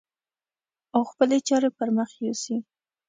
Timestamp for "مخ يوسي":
1.97-2.57